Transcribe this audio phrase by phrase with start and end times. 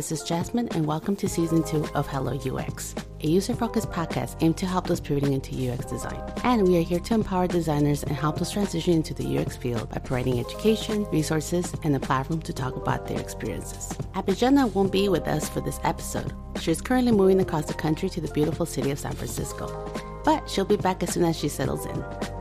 [0.00, 4.34] this is Jasmine, and welcome to season two of Hello UX, a user focused podcast
[4.40, 6.18] aimed to help those pivoting into UX design.
[6.42, 9.90] And we are here to empower designers and help those transition into the UX field
[9.90, 13.90] by providing education, resources, and a platform to talk about their experiences.
[14.14, 16.32] Abijana won't be with us for this episode.
[16.58, 19.68] She is currently moving across the country to the beautiful city of San Francisco,
[20.24, 22.39] but she'll be back as soon as she settles in.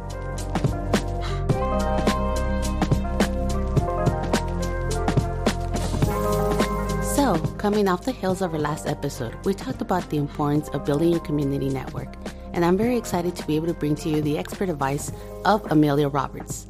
[7.59, 11.09] Coming off the heels of our last episode, we talked about the importance of building
[11.09, 12.07] your community network,
[12.53, 15.11] and I'm very excited to be able to bring to you the expert advice
[15.43, 16.67] of Amelia Roberts.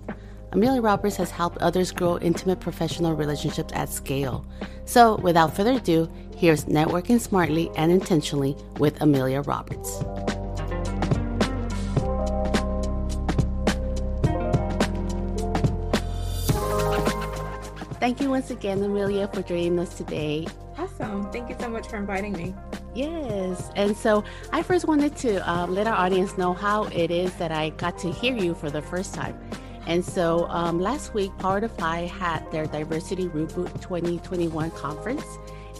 [0.52, 4.43] Amelia Roberts has helped others grow intimate professional relationships at scale.
[4.85, 10.03] So, without further ado, here's Networking Smartly and Intentionally with Amelia Roberts.
[17.99, 20.47] Thank you once again, Amelia, for joining us today.
[20.77, 21.29] Awesome.
[21.33, 22.55] Thank you so much for inviting me.
[22.95, 23.71] Yes.
[23.75, 27.51] And so I first wanted to um, let our audience know how it is that
[27.51, 29.37] I got to hear you for the first time.
[29.85, 35.25] And so um, last week, Power to Fly had their Diversity Reboot 2021 conference,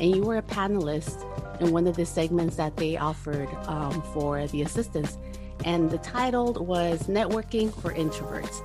[0.01, 1.23] and you were a panelist
[1.61, 5.17] in one of the segments that they offered um, for the assistants.
[5.63, 8.61] And the title was Networking for Introverts.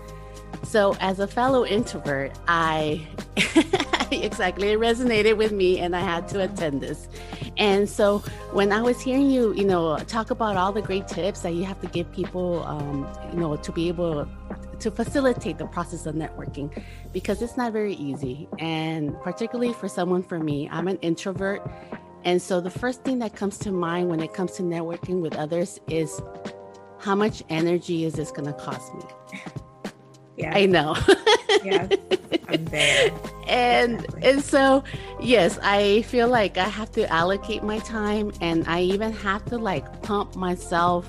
[0.65, 3.07] So, as a fellow introvert, I
[4.11, 7.09] exactly it resonated with me, and I had to attend this.
[7.57, 8.19] And so,
[8.53, 11.65] when I was hearing you, you know, talk about all the great tips that you
[11.65, 14.29] have to give people, um, you know, to be able
[14.81, 20.23] to facilitate the process of networking, because it's not very easy, and particularly for someone
[20.23, 21.63] for me, I'm an introvert,
[22.25, 25.37] and so the first thing that comes to mind when it comes to networking with
[25.37, 26.21] others is
[26.99, 29.03] how much energy is this going to cost me?
[30.37, 30.53] Yeah.
[30.55, 30.97] I know.
[31.65, 31.91] yes,
[32.49, 33.13] I'm there.
[33.47, 34.23] And Exactly.
[34.31, 34.85] and so
[35.21, 39.59] yes, I feel like I have to allocate my time and I even have to
[39.59, 41.05] like pump myself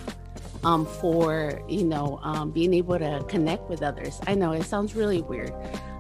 [0.66, 4.20] um for, you know, um being able to connect with others.
[4.28, 5.54] I know it sounds really weird.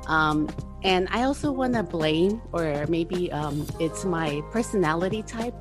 [0.07, 0.49] Um
[0.83, 5.55] and I also want to blame or maybe um it's my personality type.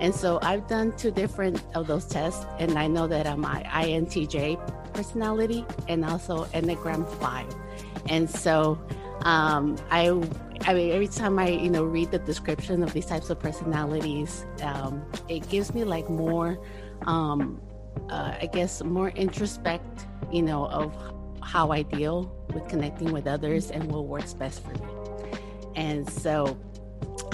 [0.00, 3.62] And so I've done two different of those tests and I know that I'm my
[3.64, 7.46] INTJ personality and also Enneagram 5.
[8.08, 8.78] And so
[9.22, 10.08] um, I,
[10.66, 14.44] I mean, every time I, you know, read the description of these types of personalities,
[14.62, 16.58] um, it gives me like more,
[17.06, 17.60] um,
[18.10, 20.94] uh, I guess, more introspect, you know, of
[21.42, 24.88] how I deal with connecting with others and what works best for me.
[25.76, 26.56] And so,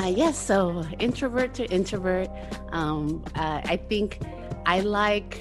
[0.01, 2.29] uh, yes, so introvert to introvert,
[2.73, 4.19] um, uh, I think
[4.65, 5.41] I like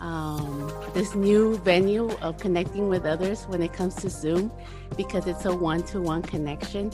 [0.00, 4.50] um, this new venue of connecting with others when it comes to Zoom
[4.96, 6.90] because it's a one to one connection.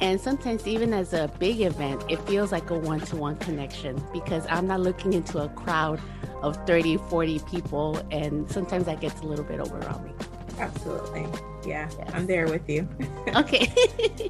[0.00, 4.02] And sometimes, even as a big event, it feels like a one to one connection
[4.12, 6.00] because I'm not looking into a crowd
[6.42, 7.96] of 30, 40 people.
[8.10, 10.14] And sometimes that gets a little bit overwhelming.
[10.58, 11.26] Absolutely.
[11.68, 12.10] Yeah, Yes.
[12.14, 12.88] I'm there with you.
[13.36, 13.70] Okay.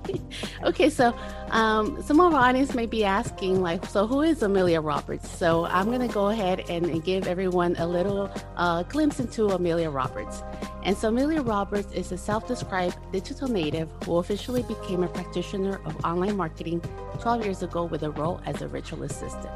[0.65, 0.91] okay.
[0.91, 1.15] So,
[1.51, 5.31] um, some of our audience may be asking, like, so who is Amelia Roberts?
[5.31, 9.47] So, I'm going to go ahead and, and give everyone a little uh, glimpse into
[9.51, 10.43] Amelia Roberts.
[10.83, 15.81] And so, Amelia Roberts is a self described digital native who officially became a practitioner
[15.85, 16.81] of online marketing
[17.21, 19.55] 12 years ago with a role as a virtual assistant.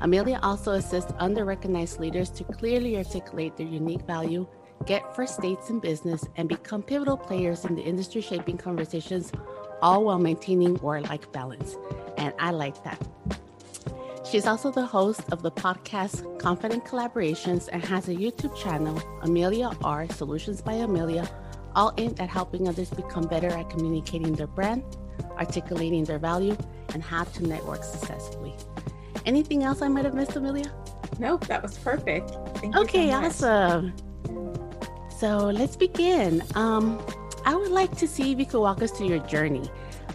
[0.00, 4.46] Amelia also assists under-recognized leaders to clearly articulate their unique value,
[4.86, 9.32] get first dates in business, and become pivotal players in the industry-shaping conversations,
[9.82, 11.76] all while maintaining war-like balance.
[12.16, 13.00] And I like that.
[14.30, 19.70] She's also the host of the podcast Confident Collaborations and has a YouTube channel, Amelia
[19.82, 21.28] R Solutions by Amelia,
[21.74, 24.84] all aimed at helping others become better at communicating their brand,
[25.32, 26.56] articulating their value,
[26.94, 28.54] and how to network successfully.
[29.26, 30.72] Anything else I might have missed, Amelia?
[31.18, 32.30] Nope, that was perfect.
[32.58, 33.94] Thank you Okay, so awesome.
[35.20, 36.42] So let's begin.
[36.54, 36.98] Um,
[37.44, 39.70] I would like to see if you could walk us through your journey.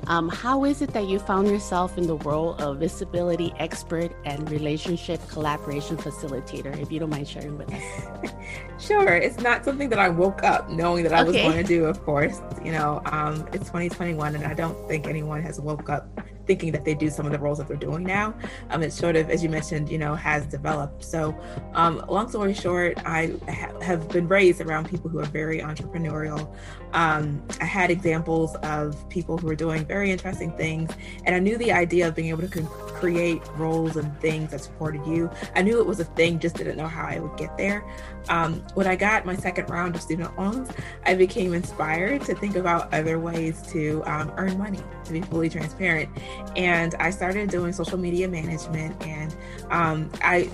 [0.08, 4.50] Um, how is it that you found yourself in the role of visibility expert and
[4.52, 6.78] relationship collaboration facilitator?
[6.80, 8.32] If you don't mind sharing with us.
[8.78, 9.14] Sure.
[9.16, 12.04] It's not something that I woke up knowing that I was going to do, of
[12.04, 12.42] course.
[12.64, 16.08] You know, um, it's 2021, and I don't think anyone has woke up
[16.46, 18.34] thinking that they do some of the roles that they're doing now.
[18.70, 21.04] Um, it's sort of, as you mentioned, you know, has developed.
[21.04, 21.36] So,
[21.74, 26.54] um, long story short, I ha- have been raised around people who are very entrepreneurial.
[26.94, 30.92] Um, I had examples of people who were doing very interesting things.
[31.26, 32.64] And I knew the idea of being able to
[32.96, 35.30] create roles and things that supported you.
[35.56, 37.86] I knew it was a thing, just didn't know how I would get there.
[38.30, 40.70] Um, when I got my second round of student loans,
[41.06, 45.50] I became inspired to think about other ways to um, earn money, to be fully
[45.50, 46.10] transparent.
[46.56, 49.02] And I started doing social media management.
[49.06, 49.36] And
[49.70, 50.50] um, I,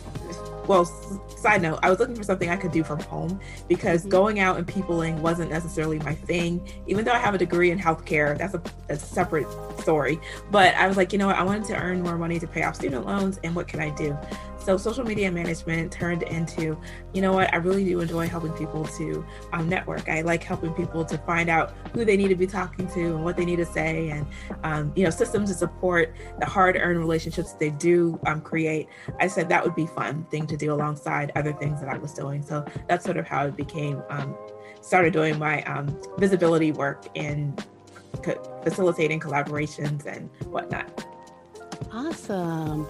[0.68, 4.10] well, side note, I was looking for something I could do from home because mm-hmm.
[4.10, 6.68] going out and peopling wasn't necessarily my thing.
[6.88, 9.48] Even though I have a degree in healthcare, that's a, a separate
[9.80, 10.19] story.
[10.52, 11.36] But I was like, you know what?
[11.36, 13.90] I wanted to earn more money to pay off student loans, and what can I
[13.92, 14.18] do?
[14.63, 16.78] So social media management turned into,
[17.13, 20.08] you know what, I really do enjoy helping people to um, network.
[20.08, 23.24] I like helping people to find out who they need to be talking to and
[23.24, 24.25] what they need to say, and
[24.63, 28.88] um, you know, systems to support the hard-earned relationships they do um, create.
[29.19, 32.13] I said that would be fun thing to do alongside other things that I was
[32.13, 32.44] doing.
[32.44, 34.02] So that's sort of how it became.
[34.10, 34.38] Um,
[34.81, 37.56] started doing my um, visibility work in
[38.24, 41.06] co- facilitating collaborations and whatnot.
[41.92, 42.88] Awesome.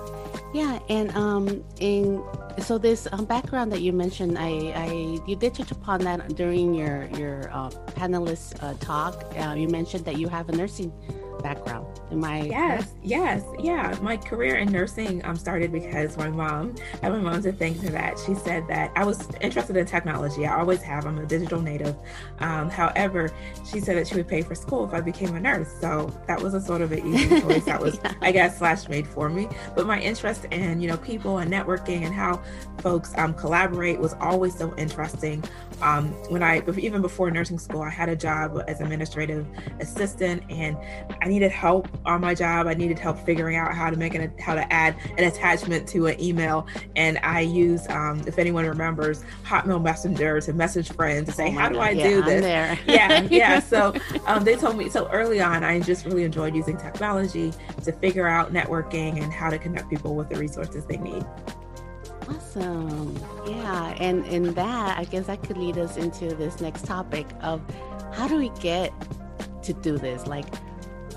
[0.54, 2.24] Yeah, and um, in
[2.60, 4.92] so this um, background that you mentioned, I, I
[5.26, 9.24] you did touch upon that during your your uh, panelist uh, talk.
[9.38, 10.92] Uh, you mentioned that you have a nursing
[11.42, 12.00] background.
[12.12, 12.42] Am I?
[12.44, 13.98] Yes, yes, yeah.
[14.02, 17.80] My career in nursing um, started because my mom, I have my mom to thank
[17.80, 18.20] for that.
[18.26, 20.46] She said that I was interested in technology.
[20.46, 21.06] I always have.
[21.06, 21.96] I'm a digital native.
[22.40, 23.32] Um, however,
[23.66, 25.72] she said that she would pay for school if I became a nurse.
[25.80, 28.14] So that was a sort of an easy choice that was, yeah.
[28.22, 29.48] I guess, slash made for me.
[29.76, 32.42] But my interest in, you know, people and networking and how
[32.80, 35.44] folks um, collaborate was always so interesting.
[35.82, 39.46] Um, when I, even before nursing school, I had a job as administrative
[39.80, 40.78] assistant and
[41.22, 42.68] I needed help on my job.
[42.68, 46.08] I needed help figuring out how to make an, how to add an attachment to
[46.08, 46.68] an email.
[46.96, 51.52] And I use, um, if anyone remembers, Hotmail Messenger to message friends to say, oh
[51.52, 52.80] how do I yeah, do this?
[52.86, 53.60] yeah, yeah.
[53.60, 53.94] So
[54.26, 57.54] um, they told me, so early on, I just really enjoyed using technology
[57.84, 61.26] to figure out networking and how to connect people with the resources they need.
[62.36, 63.18] Awesome.
[63.46, 63.96] Yeah.
[64.00, 67.62] And in that, I guess that could lead us into this next topic of
[68.14, 68.94] how do we get
[69.64, 70.28] to do this?
[70.28, 70.54] Like,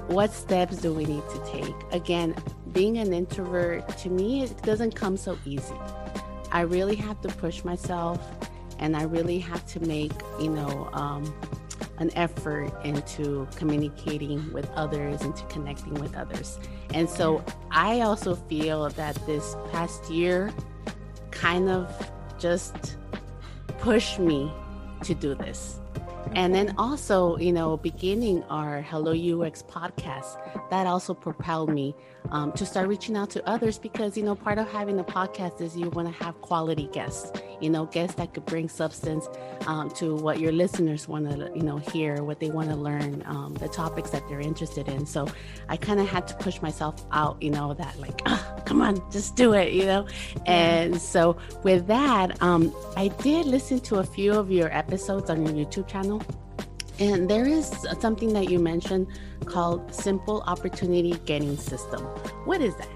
[0.09, 1.75] what steps do we need to take?
[1.93, 2.35] Again,
[2.73, 5.75] being an introvert, to me, it doesn't come so easy.
[6.53, 8.21] I really have to push myself
[8.79, 11.35] and I really have to make, you know, um,
[11.99, 16.59] an effort into communicating with others and to connecting with others.
[16.93, 20.53] And so I also feel that this past year
[21.35, 22.97] kind of just
[23.79, 24.51] pushed me
[25.03, 25.81] to do this.
[26.35, 30.39] And then also, you know, beginning our Hello UX podcast,
[30.71, 31.95] that also propelled me
[32.31, 35.61] um, to start reaching out to others because, you know, part of having a podcast
[35.61, 37.31] is you want to have quality guests,
[37.65, 39.27] you know, guests that could bring substance
[39.67, 43.23] um, to what your listeners want to, you know, hear, what they want to learn,
[43.27, 45.07] um, the topics that they're interested in.
[45.07, 45.27] So
[45.69, 49.03] I kind of had to push myself out, you know, that like, oh, come on,
[49.11, 50.07] just do it, you know?
[50.45, 55.45] And so with that, um, I did listen to a few of your episodes on
[55.47, 56.23] your YouTube channel.
[57.01, 59.09] And there is something that you mentioned
[59.47, 62.03] called Simple Opportunity Getting System.
[62.45, 62.94] What is that?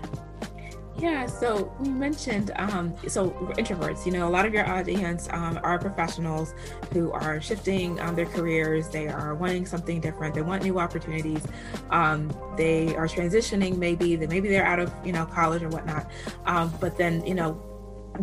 [0.99, 5.61] Yeah, so we mentioned, um, so introverts, you know, a lot of your audience um,
[5.63, 6.55] are professionals
[6.93, 8.89] who are shifting um, their careers.
[8.89, 10.35] They are wanting something different.
[10.35, 11.47] They want new opportunities.
[11.91, 16.11] Um, they are transitioning, maybe, maybe they're out of, you know, college or whatnot.
[16.47, 17.63] Um, but then, you know,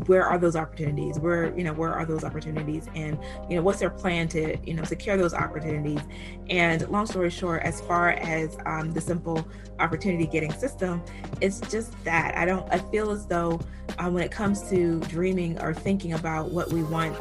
[0.08, 1.20] where are those opportunities?
[1.20, 2.88] Where you know where are those opportunities?
[2.96, 3.18] And
[3.50, 6.01] you know what's their plan to you know secure those opportunities?
[6.50, 9.48] And long story short as far as um, the simple
[9.80, 11.04] opportunity getting system
[11.42, 12.38] it's just that.
[12.38, 13.60] I don't i feel as though
[14.00, 17.15] um, when it comes to dreaming or thinking about what we want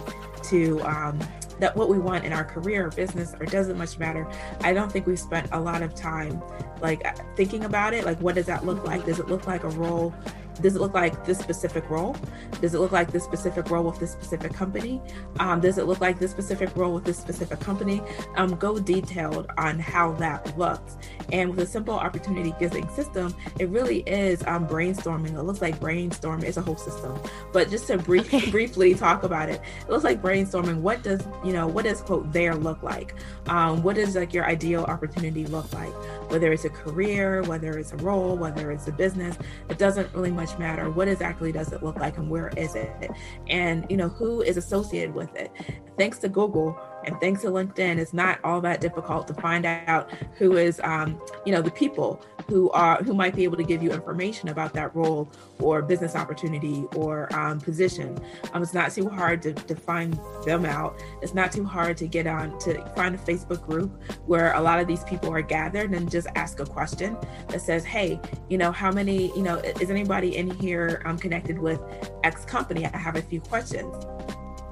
[0.45, 1.19] to um,
[1.59, 4.29] that what we want in our career or business or doesn't much matter
[4.61, 6.41] i don't think we've spent a lot of time
[6.85, 8.05] like thinking about it.
[8.05, 9.05] Like what does that look like?
[9.07, 10.15] Does it look like a role
[10.61, 12.17] does it look like this specific role?
[12.61, 15.01] Does it look like this specific role with this specific company?
[15.41, 18.03] Um, does it look like this specific role with this specific company?
[18.37, 20.97] Um, go detailed on how that looks.
[21.33, 25.35] And with a simple opportunity giving system, it really is um, brainstorming.
[25.35, 27.19] It looks like brainstorming is a whole system.
[27.53, 28.51] But just to brief, okay.
[28.51, 30.81] briefly talk about it, it looks like brainstorming.
[30.81, 31.67] What does you know?
[31.67, 33.15] What does quote there look like?
[33.47, 35.93] Um, what does like your ideal opportunity look like?
[36.31, 39.37] Whether it's a career, whether it's a role, whether it's a business,
[39.69, 40.91] it doesn't really much matter.
[40.91, 43.11] What exactly does it look like and where is it?
[43.49, 45.51] And you know who is associated with it?
[45.97, 50.11] Thanks to google And thanks to LinkedIn, it's not all that difficult to find out
[50.37, 53.83] who is, um, you know, the people who are who might be able to give
[53.83, 55.31] you information about that role
[55.61, 58.19] or business opportunity or um, position.
[58.53, 61.01] Um, it's not too hard to, to find them out.
[61.23, 64.79] It's not too hard to get on to find a Facebook group where a lot
[64.79, 67.17] of these people are gathered and just ask a question
[67.49, 69.29] that says, "Hey, you know, how many?
[69.37, 71.81] You know, is anybody in here um, connected with
[72.23, 72.87] X company?
[72.87, 73.95] I have a few questions."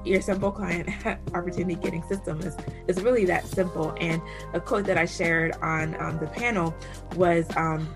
[0.03, 0.89] Your simple client
[1.33, 2.55] opportunity getting system is,
[2.87, 3.95] is really that simple.
[3.99, 4.21] And
[4.53, 6.75] a quote that I shared on um, the panel
[7.15, 7.87] was, um,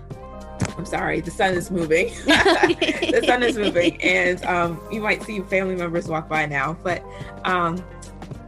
[0.76, 2.08] I'm sorry, the sun is moving.
[2.24, 4.00] the sun is moving.
[4.08, 6.76] And um, you might see family members walk by now.
[6.82, 7.04] But
[7.44, 7.84] um,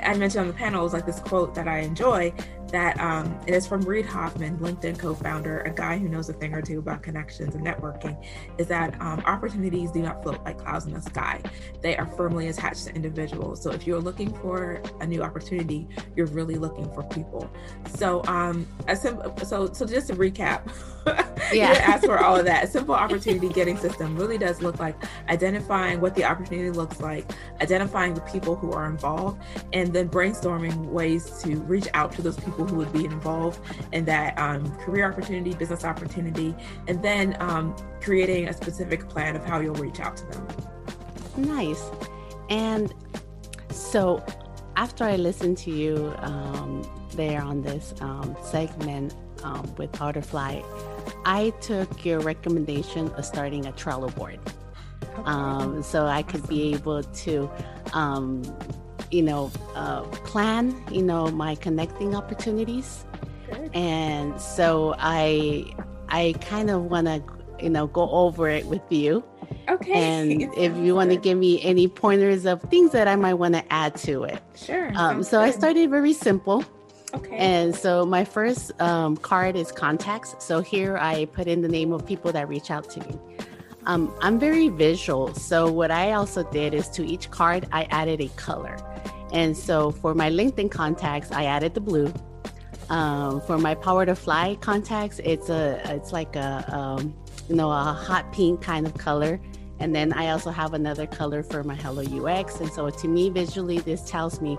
[0.03, 2.33] I mentioned on the panel was like this quote that I enjoy
[2.71, 6.55] that um, it is from Reid Hoffman, LinkedIn co-founder, a guy who knows a thing
[6.55, 8.23] or two about connections and networking,
[8.59, 11.41] is that um, opportunities do not float like clouds in the sky.
[11.81, 13.63] They are firmly attached to individuals.
[13.63, 17.51] So if you're looking for a new opportunity, you're really looking for people.
[17.97, 20.71] So um, so so just to recap,
[21.53, 22.65] yeah, ask for all of that.
[22.65, 24.97] A simple opportunity getting system really does look like
[25.29, 27.31] identifying what the opportunity looks like,
[27.61, 29.43] identifying the people who are involved,
[29.73, 33.61] and then brainstorming ways to reach out to those people people who would be involved
[33.93, 36.55] in that um, career opportunity, business opportunity,
[36.89, 40.47] and then um, creating a specific plan of how you'll reach out to them.
[41.37, 41.83] Nice.
[42.49, 42.93] And
[43.71, 44.25] so
[44.77, 46.83] after I listened to you um,
[47.15, 50.63] there on this um, segment um, with Power to Fly,
[51.25, 54.39] I took your recommendation of starting a Trello board.
[55.25, 57.51] Um, so I could be able to
[57.93, 58.43] um,
[59.11, 63.05] you know, uh, plan, you know, my connecting opportunities.
[63.49, 63.75] Good.
[63.75, 65.75] And so I,
[66.09, 67.23] I kind of want to,
[67.63, 69.25] you know, go over it with you.
[69.69, 69.93] Okay.
[69.93, 73.55] And if you want to give me any pointers of things that I might want
[73.55, 74.41] to add to it.
[74.55, 74.93] Sure.
[74.95, 75.49] Um, so good.
[75.49, 76.65] I started very simple.
[77.15, 77.37] Okay.
[77.37, 80.35] And so my first um, card is contacts.
[80.39, 83.19] So here I put in the name of people that reach out to me.
[83.87, 85.35] Um, I'm very visual.
[85.35, 88.77] So what I also did is to each card, I added a color.
[89.33, 92.13] And so for my LinkedIn contacts, I added the blue.
[92.91, 97.15] Um, for my Power to Fly contacts, it's a it's like a um,
[97.49, 99.41] you know a hot pink kind of color.
[99.81, 102.61] And then I also have another color for my Hello UX.
[102.61, 104.59] And so to me, visually, this tells me,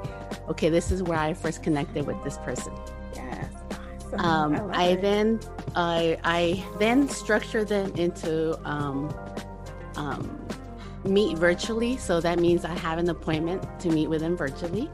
[0.50, 2.74] okay, this is where I first connected with this person.
[3.14, 3.46] Yes.
[4.14, 4.20] Awesome.
[4.20, 5.40] Um, I, I then
[5.76, 9.14] I I then structure them into um,
[9.96, 10.46] um,
[11.06, 11.98] meet virtually.
[11.98, 14.90] So that means I have an appointment to meet with them virtually.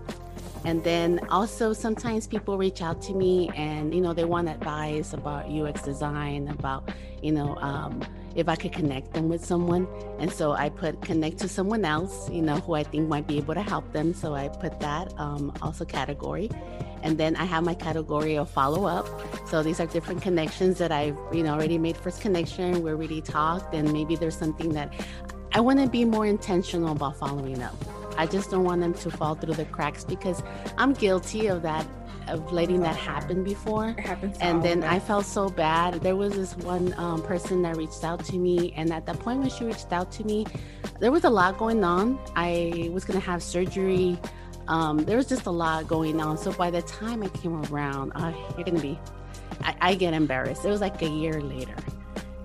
[0.65, 5.13] And then also sometimes people reach out to me and, you know, they want advice
[5.13, 6.89] about UX design, about,
[7.21, 8.01] you know, um,
[8.37, 9.87] if I could connect them with someone.
[10.19, 13.37] And so I put connect to someone else, you know, who I think might be
[13.37, 14.13] able to help them.
[14.13, 16.49] So I put that um, also category.
[17.03, 19.07] And then I have my category of follow up.
[19.49, 22.83] So these are different connections that I've, you know, already made first connection.
[22.83, 24.93] We already talked, and maybe there's something that
[25.51, 27.75] I want to be more intentional about following up.
[28.17, 30.41] I just don't want them to fall through the cracks because
[30.77, 31.85] I'm guilty of that,
[32.29, 33.95] of letting that happen before.
[34.41, 36.01] And then I felt so bad.
[36.01, 39.39] There was this one um, person that reached out to me, and at the point
[39.39, 40.45] when she reached out to me,
[40.99, 42.19] there was a lot going on.
[42.35, 44.19] I was going to have surgery.
[44.67, 46.37] Um, there was just a lot going on.
[46.37, 48.99] So by the time I came around, uh, you're going to be,
[49.61, 50.65] I, I get embarrassed.
[50.65, 51.75] It was like a year later.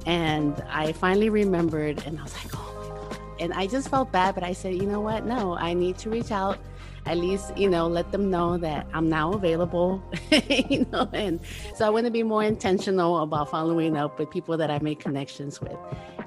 [0.06, 3.16] And I finally remembered, and I was like, oh my God.
[3.40, 5.24] and I just felt bad, but I said, you know what?
[5.26, 6.58] No, I need to reach out,
[7.06, 10.02] at least, you know, let them know that I'm now available,
[10.48, 11.08] you know.
[11.12, 11.40] And
[11.74, 15.00] so I want to be more intentional about following up with people that I make
[15.00, 15.76] connections with.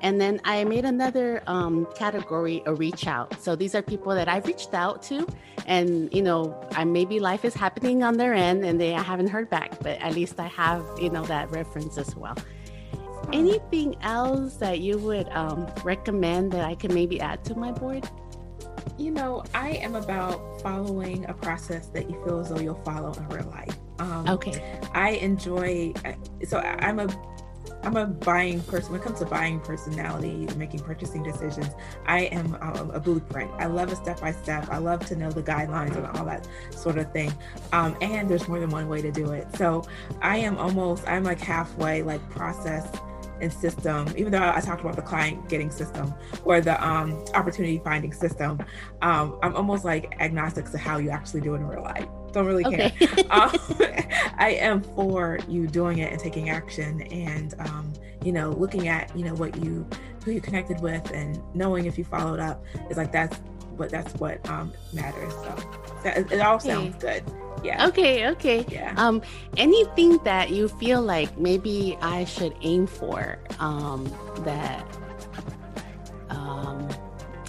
[0.01, 3.39] And then I made another um, category, a reach out.
[3.41, 5.25] So these are people that I've reached out to,
[5.65, 9.27] and you know, I maybe life is happening on their end, and they I haven't
[9.27, 12.35] heard back, but at least I have, you know, that reference as well.
[13.31, 18.07] Anything else that you would um, recommend that I can maybe add to my board?
[18.97, 23.13] You know, I am about following a process that you feel as though you'll follow
[23.13, 23.75] in real life.
[23.99, 24.79] Um, okay.
[24.93, 25.93] I enjoy,
[26.47, 27.07] so I'm a
[27.85, 28.91] I'm a buying person.
[28.91, 31.69] When it comes to buying personality, making purchasing decisions,
[32.07, 33.51] I am a, a blueprint.
[33.59, 34.69] I love a step by step.
[34.69, 37.31] I love to know the guidelines and all that sort of thing.
[37.73, 39.47] Um, and there's more than one way to do it.
[39.55, 39.83] So
[40.21, 42.89] I am almost, I'm like halfway, like process
[43.41, 46.13] and system, even though I talked about the client getting system
[46.43, 48.59] or the um, opportunity finding system,
[49.01, 52.07] um, I'm almost like agnostic to how you actually do it in real life.
[52.31, 52.91] Don't really care.
[53.29, 53.51] Um,
[54.37, 57.91] I am for you doing it and taking action and, um,
[58.23, 59.87] you know, looking at, you know, what you,
[60.23, 63.39] who you connected with and knowing if you followed up is like, that's
[63.77, 65.33] what, that's what um, matters.
[65.33, 65.55] So
[66.03, 67.23] that, it, it all sounds good.
[67.63, 67.87] Yeah.
[67.87, 68.27] Okay.
[68.29, 68.65] Okay.
[68.69, 68.93] Yeah.
[68.97, 69.21] Um,
[69.57, 73.39] anything that you feel like maybe I should aim for?
[73.59, 74.05] Um,
[74.39, 74.85] that.
[76.29, 76.87] Um,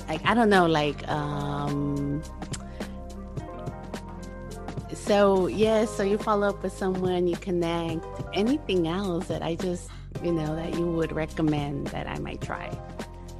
[0.09, 2.23] like I don't know, like um.
[4.95, 8.05] So yeah, so you follow up with someone, you connect.
[8.33, 9.89] Anything else that I just,
[10.23, 12.77] you know, that you would recommend that I might try?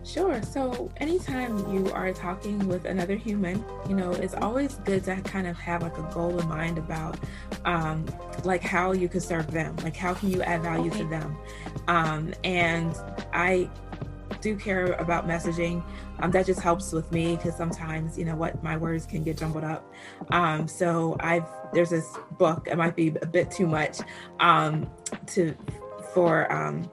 [0.07, 0.41] Sure.
[0.43, 5.49] So, anytime you are talking with another human, you know, it's always good to kind
[5.49, 7.19] of have like a goal in mind about
[7.65, 8.07] um,
[8.45, 11.01] like how you could serve them, like how can you add value okay.
[11.01, 11.37] to them.
[11.89, 12.95] Um, and
[13.33, 13.69] I
[14.41, 15.83] do care about messaging.
[16.21, 19.37] Um, that just helps with me because sometimes, you know, what my words can get
[19.37, 19.93] jumbled up.
[20.31, 22.69] Um, so I've there's this book.
[22.71, 23.99] It might be a bit too much
[24.39, 24.89] um,
[25.29, 25.53] to
[26.15, 26.89] for um,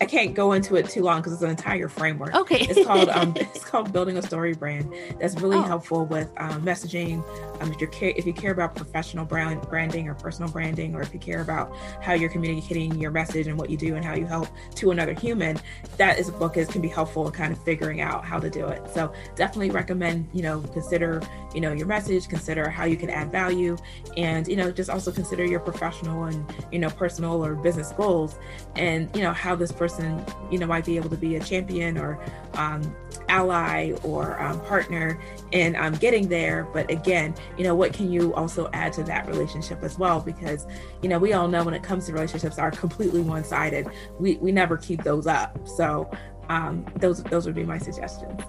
[0.00, 2.34] I can't go into it too long because it's an entire framework.
[2.34, 2.60] Okay.
[2.60, 5.18] it's called um, it's called building a StoryBrand.
[5.18, 5.62] That's really oh.
[5.62, 7.24] helpful with um, messaging.
[7.60, 11.02] Um, if you care if you care about professional brand branding or personal branding, or
[11.02, 14.14] if you care about how you're communicating your message and what you do and how
[14.14, 15.58] you help to another human,
[15.96, 18.48] that is a book is can be helpful in kind of figuring out how to
[18.48, 18.82] do it.
[18.94, 21.20] So definitely recommend you know consider
[21.54, 23.76] you know your message, consider how you can add value,
[24.16, 28.38] and you know just also consider your professional and you know personal or business goals,
[28.76, 31.40] and you know how this person person, you know, might be able to be a
[31.40, 32.18] champion or
[32.54, 32.94] um,
[33.28, 35.18] ally or um, partner
[35.52, 36.68] in um, getting there.
[36.74, 40.20] But again, you know, what can you also add to that relationship as well?
[40.20, 40.66] Because,
[41.02, 43.88] you know, we all know when it comes to relationships are completely one-sided.
[44.20, 45.58] We we never keep those up.
[45.66, 46.10] So
[46.50, 48.40] um, those those would be my suggestions.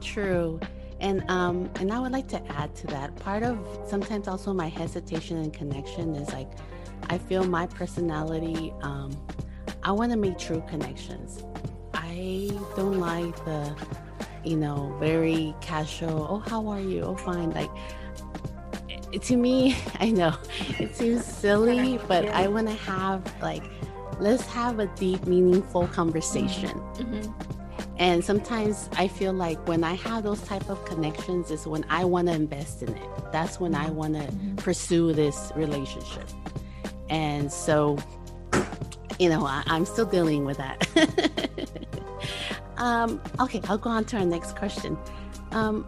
[0.00, 0.58] True.
[1.00, 3.14] And um, and I would like to add to that.
[3.16, 6.50] Part of sometimes also my hesitation and connection is like
[7.08, 9.16] I feel my personality um,
[9.88, 11.42] I want to make true connections.
[11.94, 13.74] I don't like the,
[14.44, 17.00] you know, very casual, oh, how are you?
[17.04, 17.52] Oh, fine.
[17.52, 17.70] Like,
[19.22, 20.34] to me, I know
[20.78, 22.38] it seems silly, but yeah.
[22.38, 23.62] I want to have, like,
[24.20, 26.68] let's have a deep, meaningful conversation.
[26.68, 27.14] Mm-hmm.
[27.14, 27.54] mm-hmm.
[27.96, 32.04] And sometimes I feel like when I have those type of connections is when I
[32.04, 33.10] want to invest in it.
[33.32, 34.54] That's when I want to mm-hmm.
[34.56, 36.28] pursue this relationship.
[37.10, 37.98] And so
[39.22, 40.86] you know, I, am still dealing with that.
[42.76, 44.96] um, okay, I'll go on to our next question.
[45.50, 45.86] Um,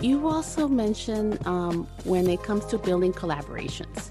[0.00, 4.10] you also mentioned um, when it comes to building collaborations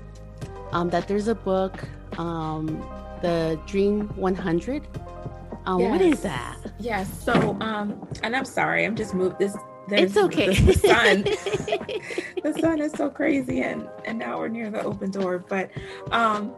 [0.72, 1.84] um, that there's a book,
[2.18, 2.68] um,
[3.22, 4.88] the Dream 100.
[5.66, 5.92] Um, yes.
[5.92, 6.58] What is that?
[6.80, 7.24] Yes.
[7.24, 9.56] So, um, and I'm sorry, I'm just moved this.
[9.90, 10.54] It's okay.
[10.54, 11.24] The, the sun,
[12.54, 15.40] the sun is so crazy, and and now we're near the open door.
[15.40, 15.70] But
[16.12, 16.54] um,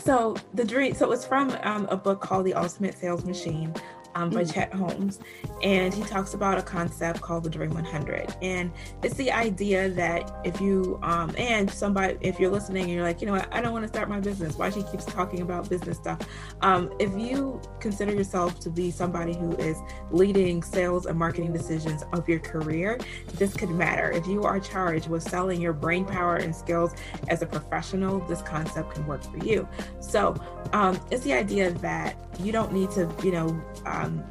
[0.00, 3.74] so the dream so it's from um, a book called the ultimate sales machine
[4.14, 4.52] um, by mm.
[4.52, 5.20] Chet Holmes.
[5.62, 8.34] And he talks about a concept called the Dream 100.
[8.42, 13.02] And it's the idea that if you, um, and somebody, if you're listening and you're
[13.02, 14.56] like, you know what, I don't want to start my business.
[14.56, 16.20] Why she keeps talking about business stuff?
[16.62, 19.76] Um, if you consider yourself to be somebody who is
[20.10, 22.98] leading sales and marketing decisions of your career,
[23.34, 24.10] this could matter.
[24.10, 26.94] If you are charged with selling your brain power and skills
[27.28, 29.68] as a professional, this concept can work for you.
[30.00, 30.34] So
[30.72, 33.62] um, it's the idea that you don't need to, you know,
[34.00, 34.24] um,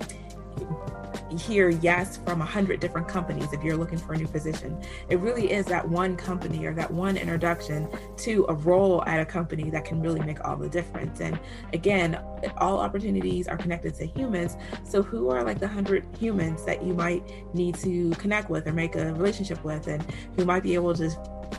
[1.37, 4.81] hear yes from a hundred different companies if you're looking for a new position.
[5.09, 9.25] It really is that one company or that one introduction to a role at a
[9.25, 11.21] company that can really make all the difference.
[11.21, 11.39] And
[11.73, 12.19] again,
[12.57, 14.57] all opportunities are connected to humans.
[14.83, 18.73] So who are like the hundred humans that you might need to connect with or
[18.73, 20.03] make a relationship with and
[20.35, 21.09] who might be able to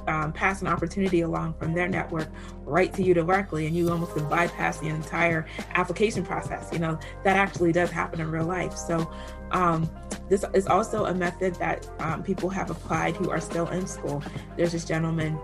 [0.06, 2.28] um, pass an opportunity along from their network
[2.64, 6.72] right to you directly and you almost can bypass the entire application process.
[6.72, 8.76] You know that actually does happen in real life.
[8.76, 9.10] So
[9.50, 9.90] um,
[10.28, 14.22] this is also a method that um, people have applied who are still in school.
[14.56, 15.38] There's this gentleman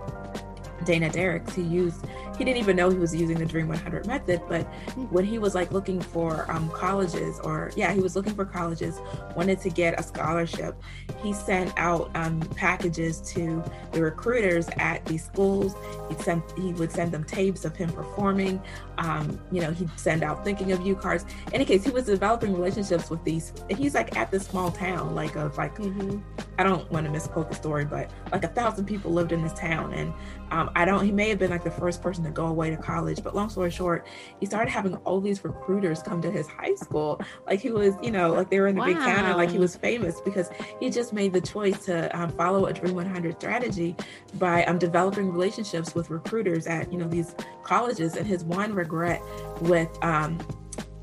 [0.85, 2.05] Dana Derricks, who used,
[2.37, 4.63] he didn't even know he was using the Dream 100 method, but
[5.09, 8.99] when he was like looking for um, colleges or, yeah, he was looking for colleges,
[9.35, 10.75] wanted to get a scholarship,
[11.21, 15.75] he sent out um, packages to the recruiters at these schools.
[16.09, 18.61] He sent, he would send them tapes of him performing.
[18.99, 21.25] Um, you know, he'd send out thinking of you cards.
[21.47, 24.71] In any case, he was developing relationships with these, And he's like at this small
[24.71, 26.19] town, like of like, mm-hmm.
[26.57, 29.53] I don't want to misquote the story, but like a thousand people lived in this
[29.53, 29.93] town.
[29.93, 30.11] And
[30.49, 32.77] um, I don't, he may have been like the first person to go away to
[32.77, 34.07] college, but long story short,
[34.39, 37.21] he started having all these recruiters come to his high school.
[37.45, 38.87] Like he was, you know, like they were in the wow.
[38.87, 42.31] big town and like he was famous because he just made the choice to um,
[42.31, 43.95] follow a Dream 100 strategy
[44.35, 48.15] by um, developing relationships with recruiters at, you know, these colleges.
[48.15, 49.21] And his one regret
[49.61, 50.39] with, um,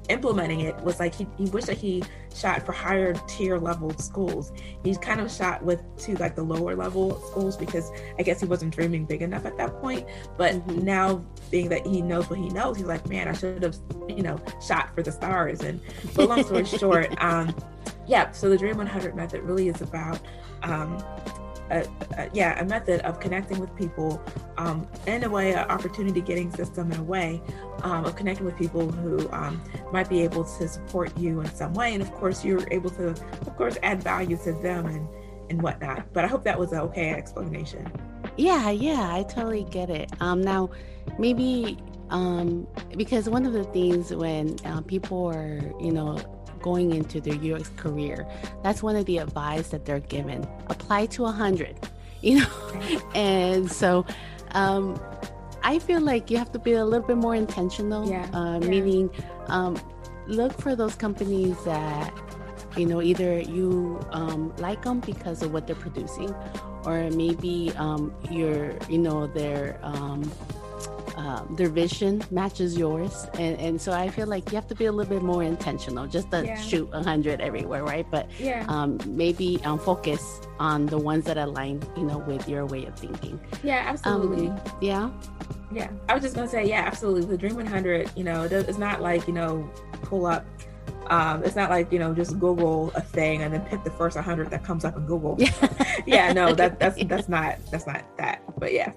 [0.09, 2.03] implementing it was like he, he wished that he
[2.35, 4.53] shot for higher tier level schools.
[4.83, 8.47] He kind of shot with to like the lower level schools because I guess he
[8.47, 10.07] wasn't dreaming big enough at that point.
[10.37, 10.85] But mm-hmm.
[10.85, 13.77] now being that he knows what he knows, he's like, man, I should have,
[14.09, 15.61] you know, shot for the stars.
[15.61, 15.81] And
[16.15, 17.55] but long story short, um,
[18.07, 18.31] yeah.
[18.33, 20.21] So the Dream 100 method really is about
[20.63, 21.03] um,
[21.71, 21.87] a,
[22.19, 24.23] a, yeah a method of connecting with people
[24.57, 27.41] um, in a way an opportunity getting system in a way
[27.83, 31.75] um, of connecting with people who um, might be able to support you in some
[31.75, 31.95] way.
[31.95, 35.09] And of course you're able to of course add value to them and
[35.51, 36.11] and whatnot.
[36.13, 37.91] But i hope that was an okay explanation.
[38.37, 40.11] Yeah yeah i totally get it.
[40.21, 40.71] Um now
[41.19, 41.79] maybe
[42.11, 46.19] um because one of the things when uh, people are you know
[46.65, 48.27] going into their UX career.
[48.63, 50.49] That's one of the advice that they're given.
[50.69, 51.77] Apply to 100,
[52.23, 52.57] you know?
[53.15, 54.07] and so
[54.53, 54.99] um,
[55.63, 58.25] I feel like you have to be a little bit more intentional, yeah.
[58.33, 58.69] Uh, yeah.
[58.69, 59.11] meaning
[59.49, 59.77] um,
[60.27, 62.11] look for those companies that
[62.79, 66.35] you know either you um, like them because of what they're producing
[66.87, 69.79] or maybe um, you're you know their
[71.25, 73.27] um, um, their vision matches yours.
[73.35, 76.07] And, and so i feel like you have to be a little bit more intentional
[76.07, 76.61] just to yeah.
[76.61, 78.07] shoot 100 everywhere right?
[78.11, 78.65] But yeah.
[78.69, 82.95] um, maybe um, focus on the ones that align you know with your way of
[82.99, 83.41] thinking.
[83.63, 84.49] Yeah absolutely.
[84.49, 85.11] um, yeah.
[85.73, 85.91] Yeah.
[86.09, 87.27] I was just gonna say yeah absolutely.
[87.27, 89.69] The dream 100 you know it's not like you know
[90.03, 90.47] pull up
[91.09, 94.17] um, it's not like you know just Google a thing and then pick the first
[94.17, 95.37] 100 that comes up in Google.
[95.39, 98.43] Yeah, yeah no, that that's that's not that's not that.
[98.59, 98.93] But yeah,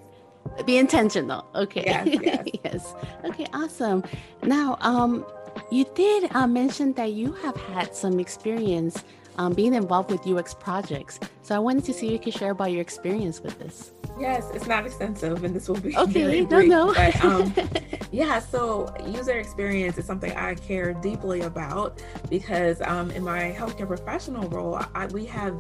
[0.65, 1.45] be intentional.
[1.55, 1.83] Okay.
[1.85, 2.47] Yes, yes.
[2.63, 2.95] yes.
[3.25, 4.03] okay awesome.
[4.43, 5.25] Now um
[5.71, 9.03] you did uh, mention that you have had some experience
[9.37, 11.19] um, being involved with ux projects.
[11.43, 13.93] So i wanted to see if you could share about your experience with this.
[14.19, 16.93] Yes it's not extensive and this will be okay no no.
[16.93, 17.53] but, um,
[18.11, 23.87] yeah so user experience is something i care deeply about because um, in my healthcare
[23.87, 25.55] professional role I, we have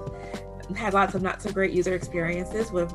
[0.75, 2.91] had lots of not so great user experiences with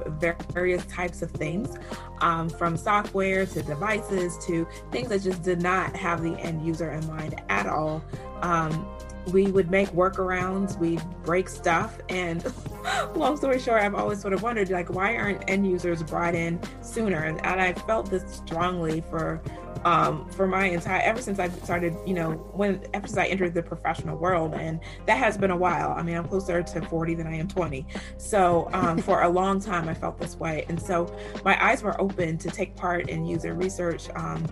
[0.52, 1.76] various types of things,
[2.20, 6.90] um, from software to devices to things that just did not have the end user
[6.90, 8.02] in mind at all.
[8.42, 8.86] Um,
[9.30, 12.52] we would make workarounds, we break stuff, and
[13.14, 16.60] long story short, I've always sort of wondered like why aren't end users brought in
[16.82, 17.24] sooner?
[17.24, 19.40] And, and I felt this strongly for
[19.84, 23.54] um, for my entire ever since I started, you know, when ever since I entered
[23.54, 25.92] the professional world, and that has been a while.
[25.92, 27.86] I mean, I'm closer to 40 than I am 20.
[28.18, 31.14] So um, for a long time, I felt this way, and so
[31.44, 34.08] my eyes were open to take part in user research.
[34.14, 34.46] Um,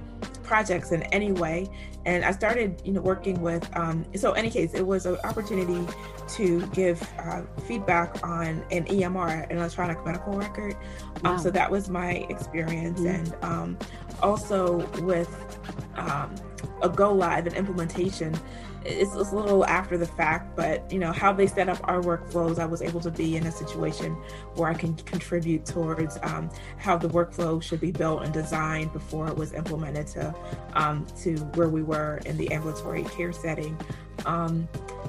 [0.51, 1.71] projects in any way
[2.07, 5.87] and i started you know working with um, so any case it was an opportunity
[6.27, 10.75] to give uh, feedback on an emr an electronic medical record
[11.23, 11.37] um, wow.
[11.37, 13.15] so that was my experience mm-hmm.
[13.15, 13.79] and um,
[14.25, 15.33] also with
[15.95, 16.35] um,
[16.83, 18.35] a go live and implementation
[18.85, 22.01] it's, it's, a little after the fact, but you know how they set up our
[22.01, 22.59] workflows.
[22.59, 24.14] I was able to be in a situation
[24.55, 29.29] where I can contribute towards um, how the workflow should be built and designed before
[29.29, 30.35] it was implemented to
[30.75, 33.79] um, to where we were in the ambulatory care setting.
[34.27, 34.69] Um,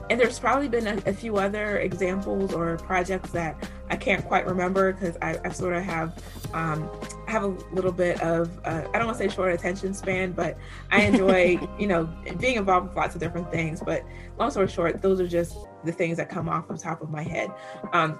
[0.10, 4.46] and there's probably been a, a, few other examples or projects that I can't quite
[4.46, 6.22] remember because I, I, sort of have
[6.54, 6.90] um,
[7.32, 10.58] have a little bit of uh, I don't want to say short attention span, but
[10.91, 12.06] I enjoy you know
[12.39, 13.82] being involved with lots of different things.
[13.82, 14.04] But
[14.38, 17.24] long story short, those are just the things that come off the top of my
[17.24, 17.52] head.
[17.94, 18.20] Um,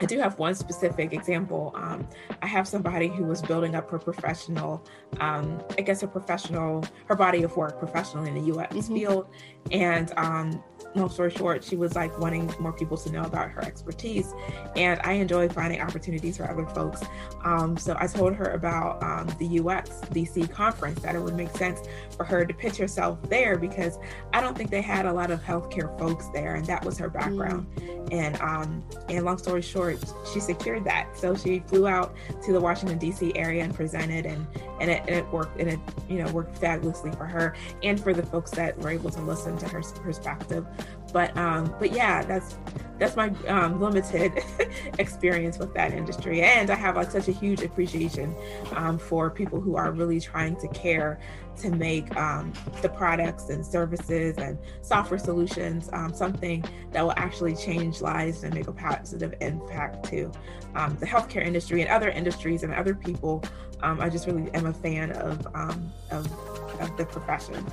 [0.00, 1.72] I do have one specific example.
[1.74, 2.08] Um,
[2.40, 4.84] I have somebody who was building up her professional,
[5.20, 8.94] um, I guess, a professional, her body of work professionally in the UX mm-hmm.
[8.94, 9.26] field.
[9.70, 10.62] And um,
[10.98, 14.32] long story short, she was like wanting more people to know about her expertise.
[14.76, 17.02] And I enjoy finding opportunities for other folks.
[17.44, 21.50] Um, so I told her about um, the UX DC conference, that it would make
[21.56, 21.80] sense
[22.16, 23.98] for her to pitch herself there because
[24.32, 26.54] I don't think they had a lot of healthcare folks there.
[26.54, 27.66] And that was her background.
[27.76, 28.12] Mm.
[28.12, 29.98] And, um, and long story short,
[30.32, 31.16] she secured that.
[31.16, 34.46] So she flew out to the Washington, DC area and presented, and,
[34.80, 38.14] and, it, and it worked, and it, you know, worked fabulously for her and for
[38.14, 40.66] the folks that were able to listen to her perspective
[41.12, 42.56] but um but yeah that's
[42.98, 44.32] that's my um, limited
[44.98, 46.42] experience with that industry.
[46.42, 48.34] And i have like such a huge appreciation
[48.72, 51.20] um, for people who are really trying to care
[51.58, 57.54] to make um, the products and services and software solutions um, something that will actually
[57.54, 60.30] change lives and make a positive impact to
[60.74, 63.42] um, the healthcare industry and other industries and other people.
[63.80, 67.64] Um, i just really am a fan of, of, of the profession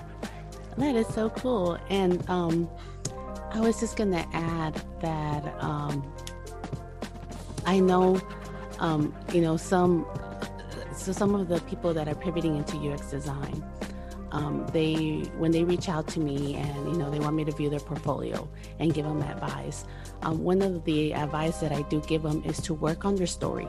[0.78, 1.78] that is so cool.
[1.90, 2.70] And um
[3.56, 6.04] I was just going to add that um,
[7.66, 8.20] I know,
[8.80, 10.06] um, you know, some
[10.94, 13.64] so some of the people that are pivoting into UX design,
[14.36, 17.52] um, they when they reach out to me and you know they want me to
[17.54, 18.48] view their portfolio
[18.80, 19.86] and give them advice
[20.24, 23.28] um, one of the advice that i do give them is to work on their
[23.28, 23.68] story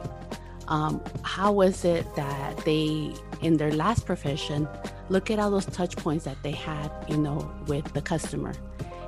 [0.69, 4.69] um, how was it that they in their last profession
[5.09, 8.55] look at all those touch points that they had you know with the customer?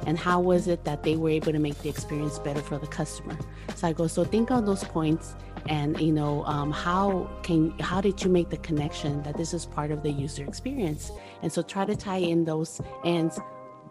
[0.07, 2.87] And how was it that they were able to make the experience better for the
[2.87, 3.37] customer?
[3.75, 5.35] So i go so think on those points
[5.69, 9.67] and you know um, how can how did you make the connection that this is
[9.67, 11.11] part of the user experience?
[11.43, 13.39] And so try to tie in those ends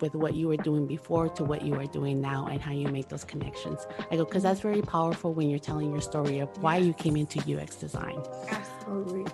[0.02, 2.88] with what you were doing before to what you are doing now and how you
[2.88, 3.86] make those connections.
[4.12, 7.16] I go because that's very powerful when you're telling your story of why you came
[7.16, 8.22] into ux design.
[8.50, 9.26] Absolutely.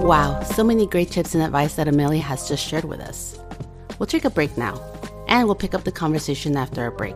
[0.00, 3.38] Wow, so many great tips and advice that Amelia has just shared with us.
[3.98, 4.80] We'll take a break now,
[5.28, 7.14] and we'll pick up the conversation after our break.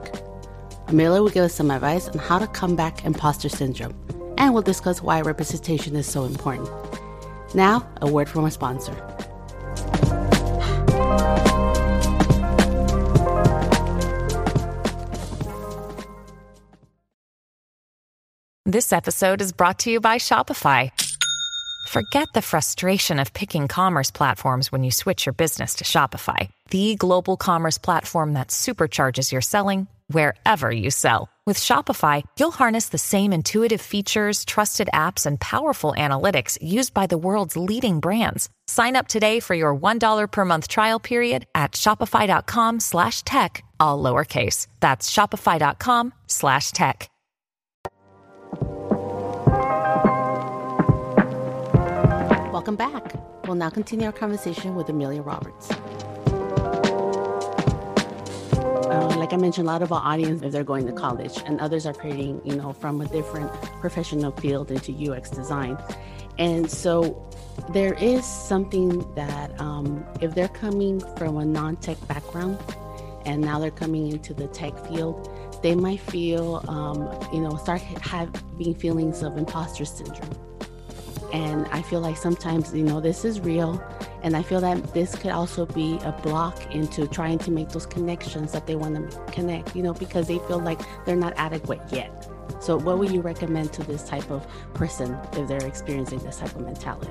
[0.88, 3.94] Amelia will give us some advice on how to combat imposter syndrome,
[4.38, 6.68] and we'll discuss why representation is so important.
[7.54, 8.94] Now, a word from our sponsor.
[18.66, 20.90] This episode is brought to you by Shopify.
[21.86, 26.96] Forget the frustration of picking commerce platforms when you switch your business to Shopify, the
[26.96, 31.28] global commerce platform that supercharges your selling wherever you sell.
[31.46, 37.06] With Shopify, you'll harness the same intuitive features, trusted apps, and powerful analytics used by
[37.06, 38.48] the world's leading brands.
[38.66, 44.02] Sign up today for your $1 per month trial period at shopify.com slash tech, all
[44.02, 44.68] lowercase.
[44.80, 47.10] That's shopify.com slash tech.
[52.54, 53.14] Welcome back.
[53.46, 55.68] We'll now continue our conversation with Amelia Roberts.
[58.84, 61.60] Uh, like I mentioned, a lot of our audience, if they're going to college, and
[61.60, 65.78] others are creating, you know, from a different professional field into UX design.
[66.38, 67.26] And so
[67.72, 72.58] there is something that um, if they're coming from a non-tech background
[73.24, 75.30] and now they're coming into the tech field,
[75.62, 80.30] they might feel, um, you know, start having feelings of imposter syndrome
[81.32, 83.82] and I feel like sometimes, you know, this is real.
[84.22, 87.86] And I feel that this could also be a block into trying to make those
[87.86, 91.80] connections that they want to connect, you know, because they feel like they're not adequate
[91.90, 92.28] yet.
[92.60, 96.54] So, what would you recommend to this type of person if they're experiencing this type
[96.54, 97.10] of mentality?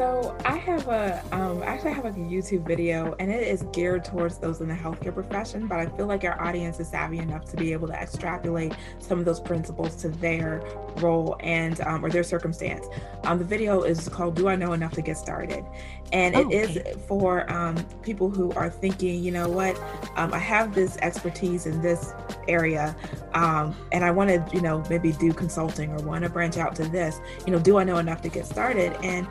[0.00, 4.38] So I have a, um, actually have a YouTube video, and it is geared towards
[4.38, 5.66] those in the healthcare profession.
[5.66, 9.18] But I feel like our audience is savvy enough to be able to extrapolate some
[9.18, 10.62] of those principles to their
[10.96, 12.86] role and um, or their circumstance.
[13.24, 15.66] Um, the video is called "Do I Know Enough to Get Started,"
[16.14, 16.94] and it is okay.
[17.06, 19.78] for um, people who are thinking, you know what,
[20.16, 22.14] um, I have this expertise in this
[22.48, 22.96] area,
[23.34, 26.74] um, and I want to, you know, maybe do consulting or want to branch out
[26.76, 27.20] to this.
[27.46, 28.96] You know, do I know enough to get started?
[29.02, 29.28] And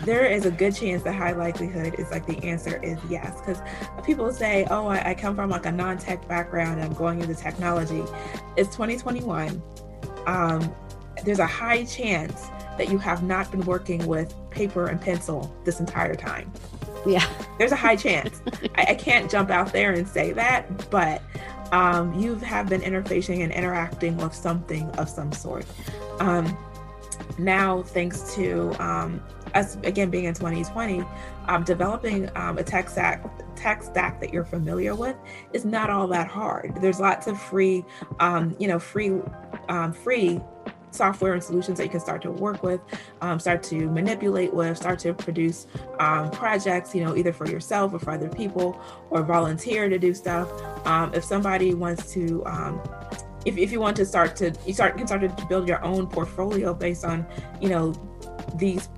[0.00, 3.38] there is a good chance the high likelihood is like the answer is yes.
[3.40, 3.60] Because
[4.04, 7.34] people say oh I, I, come from like a non-tech background and i'm going into
[7.34, 8.02] technology.
[8.56, 9.62] It's 2021
[10.26, 10.74] um,
[11.24, 15.80] there's a high chance that you have not been working with paper and pencil this
[15.80, 16.50] entire time.
[17.06, 17.26] Yeah.
[17.58, 18.42] There's a high chance.
[18.76, 21.22] I, I, can't jump out there and say that but
[21.72, 25.64] um, you have been interfacing and interacting with something of some sort.
[26.18, 26.56] Um,
[27.38, 29.22] now thanks to um,
[29.54, 31.04] us again being in 2020,
[31.48, 33.24] um, developing um, a tech stack
[33.56, 35.16] tech stack that you're familiar with
[35.52, 36.74] is not all that hard.
[36.80, 37.84] There's lots of free,
[38.18, 39.12] um, you know, free
[39.68, 40.40] um, free
[40.92, 42.80] software and solutions that you can start to work with,
[43.20, 45.68] um, start to manipulate with, start to produce
[46.00, 50.12] um, projects, you know, either for yourself or for other people, or volunteer to do
[50.12, 50.50] stuff.
[51.14, 52.42] If somebody wants to,
[53.46, 56.06] if, if you want to start to, you start can start to build your own
[56.06, 57.26] portfolio based on,
[57.60, 57.94] you know,
[58.56, 58.88] these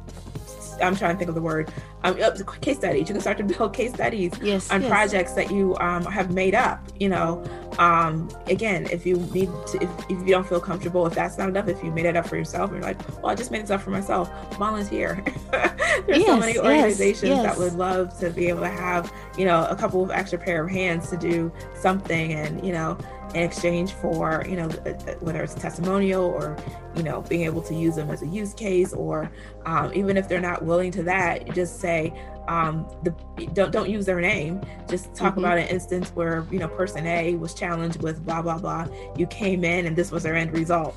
[0.82, 1.72] I'm trying to think of the word.
[2.04, 2.16] Um,
[2.60, 3.08] case studies.
[3.08, 4.90] You can start to build case studies yes, on yes.
[4.90, 6.80] projects that you um, have made up.
[6.98, 7.42] You know,
[7.78, 11.48] um, again, if you need to, if, if you don't feel comfortable, if that's not
[11.48, 13.62] enough, if you made it up for yourself, and you're like, well, I just made
[13.62, 14.30] this up for myself.
[14.58, 15.22] Volunteer.
[15.50, 19.44] There's yes, so many organizations yes, that would love to be able to have, you
[19.44, 22.98] know, a couple of extra pair of hands to do something, and you know,
[23.34, 26.56] in exchange for you know uh, uh, whether it's testimonial or
[26.94, 29.30] you know being able to use them as a use case or
[29.64, 32.12] um, even if they're not willing to that just say
[32.48, 33.14] um, the
[33.52, 35.40] don't don't use their name just talk mm-hmm.
[35.40, 39.26] about an instance where you know person a was challenged with blah blah blah you
[39.26, 40.94] came in and this was their end result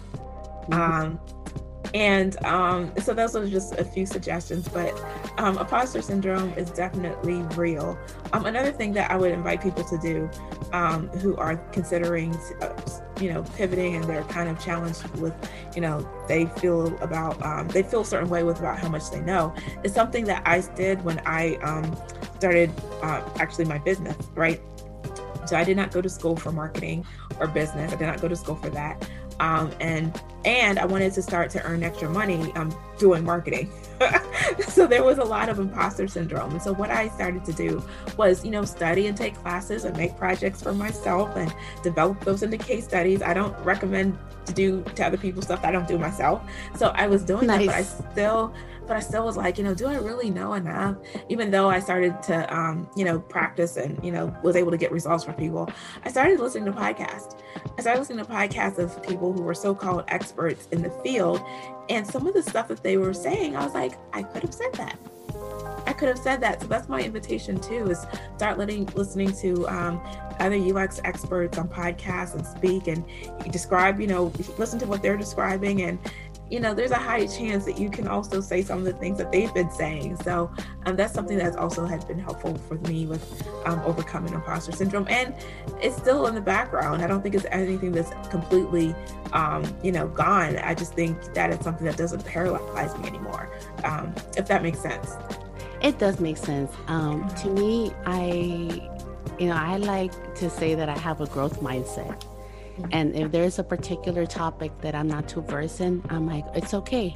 [0.70, 0.74] mm-hmm.
[0.74, 1.20] um,
[1.96, 4.94] And um, so those are just a few suggestions, but
[5.38, 7.98] um, imposter syndrome is definitely real.
[8.34, 10.30] Um, another thing that I would invite people to do
[10.74, 12.74] um, who are considering, uh,
[13.22, 15.34] you know, pivoting and they're kind of challenged with,
[15.74, 19.10] you know, they feel about, um, they feel a certain way with about how much
[19.10, 19.56] they know
[19.86, 21.96] is something that I did when I um,
[22.36, 24.60] started uh, actually my business, right?
[25.46, 27.06] So I did not go to school for marketing
[27.40, 27.94] or business.
[27.94, 29.10] I did not go to school for that.
[29.40, 33.72] Um, and and I wanted to start to earn extra money um, doing marketing.
[34.68, 36.52] so there was a lot of imposter syndrome.
[36.52, 37.84] And so what I started to do
[38.16, 42.44] was, you know, study and take classes and make projects for myself and develop those
[42.44, 43.22] into case studies.
[43.22, 46.44] I don't recommend to do to other people stuff I don't do myself.
[46.76, 47.66] So I was doing nice.
[47.66, 48.54] that, but I still
[48.88, 50.98] but I still was like, you know, do I really know enough?
[51.30, 54.78] Even though I started to, um, you know, practice and, you know, was able to
[54.78, 55.70] get results from people,
[56.04, 57.40] I started listening to podcasts.
[57.78, 61.42] I started listening to podcasts of people who were so called experts in the field.
[61.90, 64.54] And some of the stuff that they were saying, I was like, I could have
[64.54, 64.98] said that.
[65.88, 66.62] I could have said that.
[66.62, 68.06] So that's my invitation too, is
[68.38, 70.02] start letting listening to um,
[70.40, 73.06] other UX experts on podcasts and speak and
[73.52, 76.00] describe, you know, listen to what they're describing and
[76.50, 79.18] you know, there's a high chance that you can also say some of the things
[79.18, 80.18] that they've been saying.
[80.18, 80.52] So
[80.86, 85.08] um, that's something that's also has been helpful for me with um, overcoming imposter syndrome.
[85.10, 85.34] And
[85.82, 87.02] it's still in the background.
[87.02, 88.94] I don't think it's anything that's completely,
[89.34, 90.58] um, you know, gone.
[90.58, 93.52] I just think that it's something that doesn't paralyze me anymore,
[93.84, 95.14] um, if that makes sense.
[95.82, 96.72] It does make sense.
[96.88, 98.90] Um, to me, I,
[99.40, 102.24] you know, I like to say that I have a growth mindset.
[102.92, 106.74] And if there's a particular topic that I'm not too versed in, I'm like, it's
[106.74, 107.16] okay.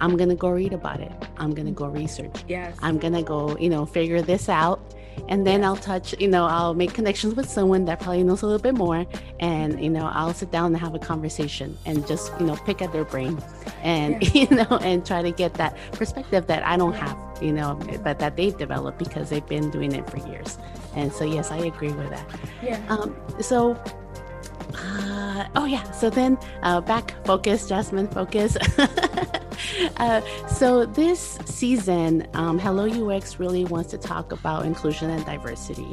[0.00, 1.12] I'm gonna go read about it.
[1.38, 2.44] I'm gonna go research.
[2.46, 2.76] Yes.
[2.82, 4.94] I'm gonna go, you know, figure this out.
[5.28, 8.46] And then I'll touch, you know, I'll make connections with someone that probably knows a
[8.46, 9.04] little bit more.
[9.40, 12.80] And, you know, I'll sit down and have a conversation and just, you know, pick
[12.80, 13.38] at their brain
[13.82, 17.78] and, you know, and try to get that perspective that I don't have, you know,
[18.04, 20.56] but that they've developed because they've been doing it for years.
[20.94, 22.40] And so, yes, I agree with that.
[22.62, 22.80] Yeah.
[22.88, 23.76] Um, so
[24.84, 25.90] uh, oh yeah.
[25.92, 28.56] So then uh, back focus, Jasmine focus.
[29.96, 35.90] uh, so this season, um, Hello UX really wants to talk about inclusion and diversity.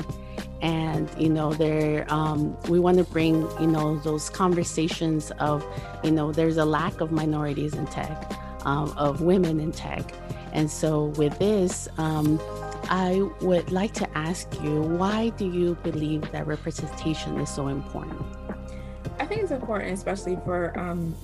[0.62, 5.66] And you know, there um, we want to bring you know those conversations of
[6.04, 8.34] you know there's a lack of minorities in tech,
[8.66, 10.12] um, of women in tech,
[10.54, 12.40] and so with this, um,
[12.90, 18.22] I would like to ask you, why do you believe that representation is so important?
[19.20, 21.16] I think it's important, especially for um,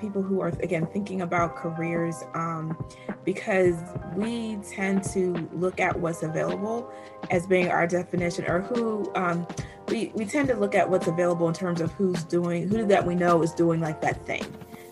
[0.00, 2.76] people who are, again, thinking about careers, um,
[3.24, 3.76] because
[4.14, 6.92] we tend to look at what's available
[7.30, 9.46] as being our definition, or who um,
[9.88, 13.06] we, we tend to look at what's available in terms of who's doing, who that
[13.06, 14.44] we know is doing like that thing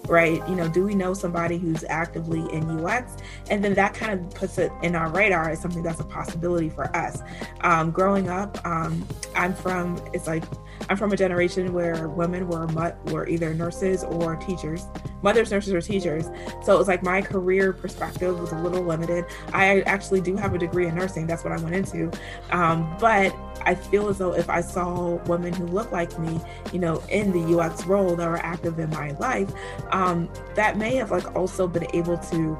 [0.07, 0.47] right?
[0.49, 3.17] You know, do we know somebody who's actively in UX?
[3.51, 6.69] And then that kind of puts it in our radar as something that's a possibility
[6.69, 7.23] for us.
[7.63, 10.45] Um, growing up, um, I'm from, it's like,
[10.89, 12.67] I'm from a generation where women were
[13.07, 14.87] were either nurses or teachers,
[15.23, 16.27] mothers, nurses, or teachers.
[16.63, 19.25] So it was like my career perspective was a little limited.
[19.53, 21.27] I actually do have a degree in nursing.
[21.27, 22.11] That's what I went into.
[22.51, 26.41] Um, but I feel as though if I saw women who look like me,
[26.73, 29.51] you know, in the UX role that were active in my life,
[29.95, 32.59] um, that may have like also been able to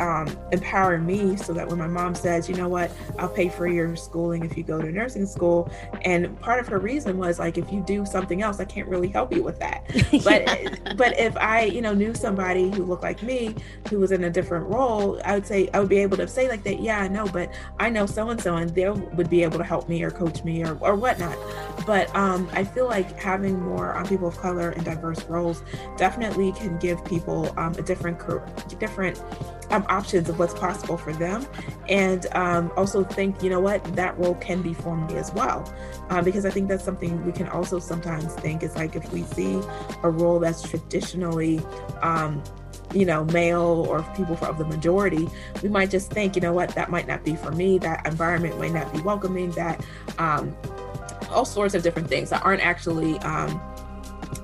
[0.00, 3.66] um, empower me so that when my mom says, you know what, I'll pay for
[3.66, 5.70] your schooling if you go to nursing school.
[6.02, 9.08] And part of her reason was like, if you do something else, I can't really
[9.08, 9.84] help you with that.
[10.26, 13.54] But but if I, you know, knew somebody who looked like me,
[13.90, 16.48] who was in a different role, I would say I would be able to say
[16.48, 19.42] like that, yeah, I know, but I know so and so and they would be
[19.42, 21.36] able to help me or coach me or, or whatnot.
[21.86, 25.62] But um, I feel like having more um, people of color in diverse roles
[25.96, 28.18] definitely can give people um, a different
[28.78, 29.22] different
[29.70, 31.46] um, options of what's possible for them
[31.88, 35.72] and um, also think you know what that role can be for me as well
[36.10, 39.22] um, because i think that's something we can also sometimes think is like if we
[39.22, 39.60] see
[40.02, 41.60] a role that's traditionally
[42.02, 42.42] um,
[42.92, 45.28] you know, male or people of the majority,
[45.62, 47.78] we might just think, you know what, that might not be for me.
[47.78, 49.50] That environment might not be welcoming.
[49.52, 49.84] That
[50.18, 50.56] um,
[51.30, 53.60] all sorts of different things that aren't actually um,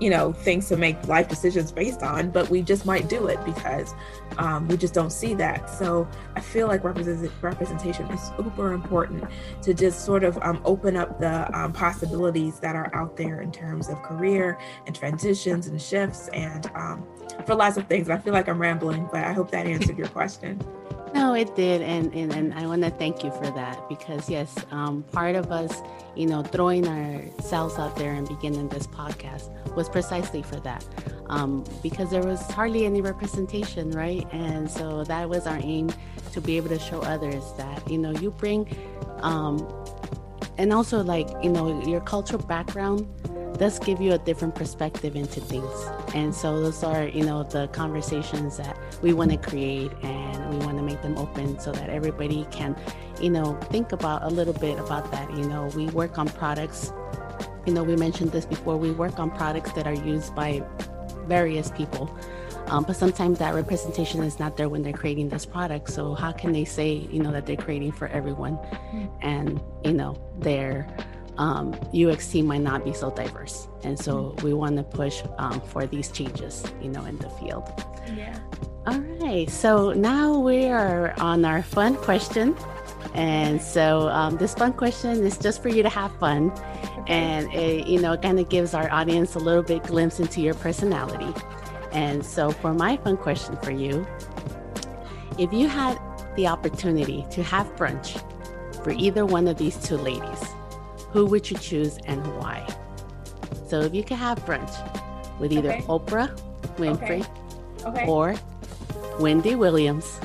[0.01, 3.43] you know things to make life decisions based on but we just might do it
[3.45, 3.95] because
[4.39, 5.69] um, we just don't see that.
[5.69, 9.25] So i feel like represent- representation is super important
[9.63, 13.53] to just sort of um, open up the um, possibilities that are out there in
[13.53, 17.07] terms of career and transitions and shifts and um,
[17.47, 18.09] for lots of things.
[18.09, 20.61] I feel like i'm rambling but i hope that answered your question
[21.15, 24.55] No, it did, and and, and I want to thank you for that because yes,
[24.71, 25.81] um, part of us,
[26.17, 30.85] you know, throwing ourselves out there and beginning this podcast was precisely for that,
[31.29, 34.27] um, because there was hardly any representation, right?
[34.33, 35.93] And so that was our aim
[36.33, 38.67] to be able to show others that you know you bring,
[39.21, 39.59] um,
[40.57, 43.07] and also like you know your cultural background
[43.59, 45.71] does give you a different perspective into things.
[46.15, 50.65] And so those are, you know, the conversations that we want to create and we
[50.65, 52.77] want to make them open so that everybody can,
[53.21, 55.31] you know, think about a little bit about that.
[55.37, 56.93] You know, we work on products,
[57.67, 60.63] you know, we mentioned this before, we work on products that are used by
[61.27, 62.15] various people.
[62.67, 65.91] Um, but sometimes that representation is not there when they're creating this product.
[65.91, 68.59] So how can they say, you know, that they're creating for everyone,
[69.21, 70.87] and you know, they're
[71.39, 73.69] um, UXT might not be so diverse.
[73.83, 74.47] And so mm-hmm.
[74.47, 77.71] we want to push um, for these changes, you know, in the field.
[78.15, 78.39] Yeah.
[78.87, 79.49] All right.
[79.49, 82.57] So now we are on our fun question.
[83.15, 86.51] And so um, this fun question is just for you to have fun.
[87.07, 90.55] And it, you know, kind of gives our audience a little bit glimpse into your
[90.55, 91.33] personality.
[91.93, 94.07] And so for my fun question for you,
[95.39, 95.99] if you had
[96.37, 98.23] the opportunity to have brunch
[98.83, 100.45] for either one of these two ladies,
[101.13, 102.67] who would you choose and why?
[103.69, 104.71] So if you could have brunch
[105.39, 105.83] with either okay.
[105.83, 106.37] Oprah
[106.77, 107.27] Winfrey
[107.81, 107.87] okay.
[107.87, 108.07] Okay.
[108.07, 108.35] or
[109.19, 110.21] Wendy Williams,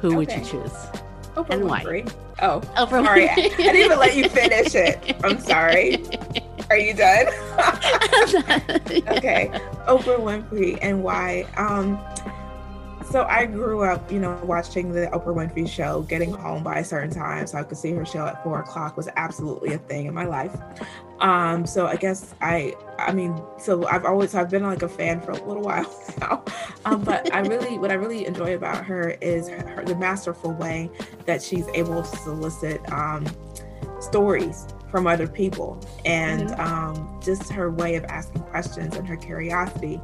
[0.00, 0.72] who would you choose?
[1.36, 2.04] Oprah and Winfrey.
[2.06, 2.46] why?
[2.46, 3.28] Oh, Oprah sorry.
[3.28, 5.16] I, I didn't even let you finish it.
[5.22, 6.04] I'm sorry.
[6.70, 7.26] Are you done?
[9.08, 9.50] okay.
[9.86, 11.46] Oprah Winfrey and why?
[11.56, 11.98] Um,
[13.12, 16.84] so I grew up, you know, watching the Oprah Winfrey show, getting home by a
[16.84, 20.06] certain time so I could see her show at four o'clock was absolutely a thing
[20.06, 20.56] in my life.
[21.20, 25.20] Um, so I guess I, I mean, so I've always, I've been like a fan
[25.20, 26.42] for a little while now.
[26.86, 30.90] Um, but I really, what I really enjoy about her is her, the masterful way
[31.26, 33.26] that she's able to solicit um,
[34.00, 40.00] stories from other people and um, just her way of asking questions and her curiosity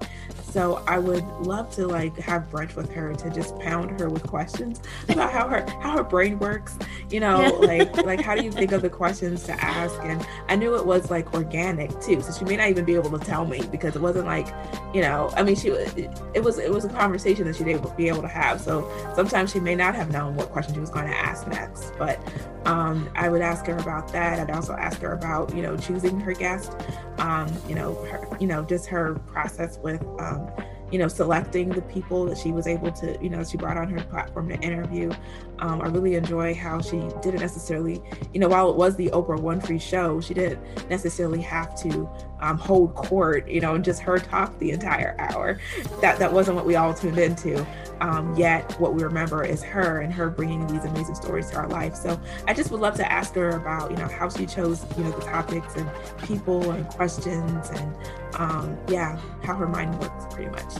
[0.50, 4.22] so I would love to like have brunch with her to just pound her with
[4.26, 6.78] questions about how her how her brain works.
[7.10, 7.48] You know, yeah.
[7.50, 9.94] like like how do you think of the questions to ask?
[10.02, 13.16] And I knew it was like organic too, so she may not even be able
[13.16, 14.48] to tell me because it wasn't like,
[14.94, 18.08] you know, I mean, she it was it was a conversation that she'd able, be
[18.08, 18.60] able to have.
[18.60, 21.92] So sometimes she may not have known what question she was going to ask next,
[21.98, 22.18] but
[22.64, 24.38] um, I would ask her about that.
[24.38, 26.72] I'd also ask her about you know choosing her guest,
[27.18, 30.02] um, you know, her, you know, just her process with.
[30.18, 30.50] Um,
[30.90, 33.88] you know, selecting the people that she was able to, you know, she brought on
[33.88, 35.10] her platform to interview.
[35.58, 38.00] Um, I really enjoy how she didn't necessarily,
[38.32, 42.08] you know, while it was the Oprah Winfrey show, she didn't necessarily have to
[42.40, 45.58] um, hold court, you know, and just her talk the entire hour.
[46.00, 47.66] That that wasn't what we all tuned into.
[48.00, 51.68] Um, yet, what we remember is her and her bringing these amazing stories to our
[51.68, 51.96] life.
[51.96, 55.02] So, I just would love to ask her about, you know, how she chose, you
[55.02, 55.90] know, the topics and
[56.24, 57.94] people and questions and,
[58.34, 60.74] um, yeah, how her mind works, pretty much.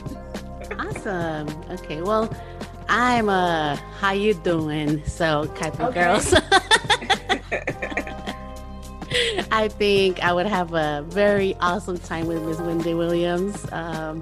[0.78, 1.48] awesome.
[1.70, 2.02] Okay.
[2.02, 2.32] Well,
[2.88, 5.04] I'm a how you doing?
[5.04, 6.04] So type of okay.
[6.04, 6.34] girls.
[9.50, 13.66] I think I would have a very awesome time with Miss Wendy Williams.
[13.72, 14.20] Um,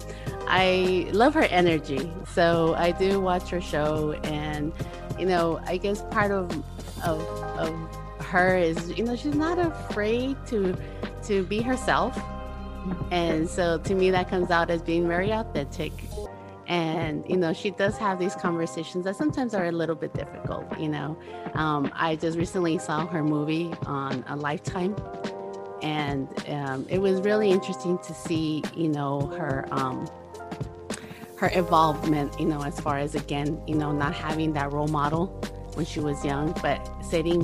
[0.49, 4.73] I love her energy, so I do watch her show, and
[5.19, 6.51] you know, I guess part of
[7.05, 7.21] of,
[7.59, 7.75] of
[8.21, 10.77] her is you know she's not afraid to
[11.25, 12.17] to be herself,
[13.11, 15.93] and so to me that comes out as being very authentic.
[16.69, 20.67] And you know she does have these conversations that sometimes are a little bit difficult
[20.79, 21.17] you know.
[21.55, 24.97] Um, i just recently saw her movie on a lifetime.
[25.83, 30.09] And um, it was really interesting to see you know her um,
[31.37, 35.27] her involvement you know as far as again you know not having that role model
[35.75, 37.43] when she was young but setting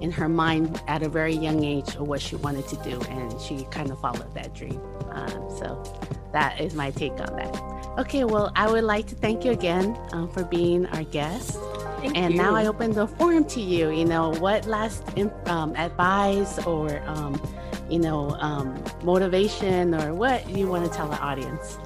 [0.00, 3.40] in her mind at a very young age of what she wanted to do and
[3.40, 4.80] she kind of followed that dream
[5.10, 5.82] um, so
[6.32, 9.98] that is my take on that Okay, well, I would like to thank you again
[10.12, 11.58] um, for being our guest.
[11.98, 12.40] Thank and you.
[12.40, 13.90] now I open the forum to you.
[13.90, 15.02] You know, what last
[15.46, 17.42] um, advice or, um,
[17.90, 21.76] you know, um, motivation or what you want to tell the audience?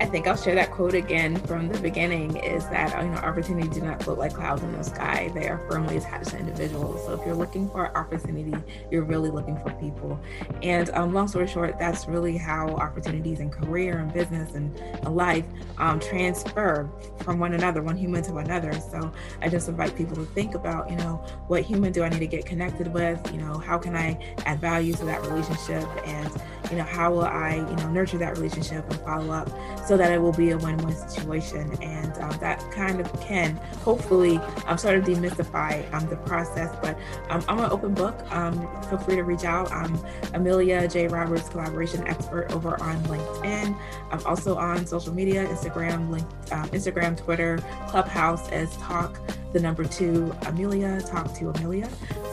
[0.00, 3.68] I think I'll share that quote again from the beginning is that you know opportunity
[3.68, 5.30] do not float like clouds in the sky.
[5.34, 7.04] They are firmly attached to individuals.
[7.04, 8.54] So if you're looking for opportunity,
[8.90, 10.18] you're really looking for people.
[10.62, 14.74] And um, long story short, that's really how opportunities in career and business and
[15.04, 15.44] life
[15.76, 16.88] um, transfer
[17.18, 18.72] from one another, one human to another.
[18.72, 21.16] So I just invite people to think about, you know,
[21.48, 23.20] what human do I need to get connected with?
[23.32, 25.86] You know, how can I add value to that relationship?
[26.06, 26.30] And,
[26.70, 29.50] you know, how will I, you know, nurture that relationship and follow up?
[29.89, 31.76] so that it will be a win-win situation.
[31.82, 36.74] And um, that kind of can hopefully um, sort of demystify um, the process.
[36.82, 38.18] But um, I'm an open book.
[38.32, 38.54] Um,
[38.88, 39.70] feel free to reach out.
[39.72, 39.98] I'm
[40.34, 41.08] Amelia J.
[41.08, 43.78] Roberts, collaboration expert over on LinkedIn.
[44.10, 49.18] I'm also on social media, Instagram, link, um, Instagram, Twitter, Clubhouse as Talk,
[49.52, 51.88] the number two Amelia, Talk to Amelia.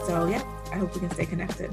[0.06, 0.42] So yeah,
[0.72, 1.72] I hope we can stay connected.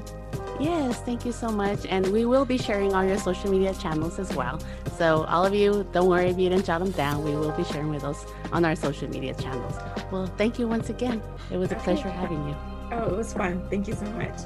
[0.58, 1.84] Yes, thank you so much.
[1.86, 4.58] And we will be sharing all your social media channels as well.
[4.96, 7.22] So, all of you, don't worry if you didn't jot them down.
[7.22, 9.74] We will be sharing with us on our social media channels.
[10.10, 11.22] Well, thank you once again.
[11.50, 12.56] It was a pleasure having you.
[12.92, 13.66] Oh, it was fun.
[13.68, 14.38] Thank you so much.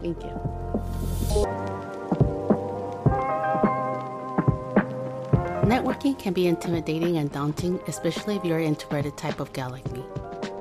[0.00, 0.30] Thank you.
[5.68, 9.90] Networking can be intimidating and daunting, especially if you're an introverted type of gal like
[9.92, 10.02] me.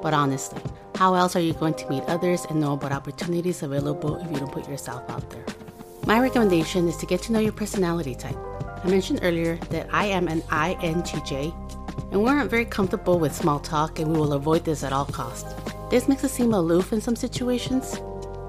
[0.01, 0.61] But honestly,
[0.95, 4.37] how else are you going to meet others and know about opportunities available if you
[4.37, 5.45] don't put yourself out there?
[6.05, 8.37] My recommendation is to get to know your personality type.
[8.83, 11.53] I mentioned earlier that I am an INTJ,
[12.11, 15.05] and we aren't very comfortable with small talk and we will avoid this at all
[15.05, 15.53] costs.
[15.89, 17.99] This makes us seem aloof in some situations,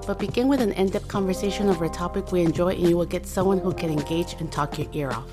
[0.07, 3.05] but begin with an in depth conversation over a topic we enjoy and you will
[3.05, 5.29] get someone who can engage and talk your ear off.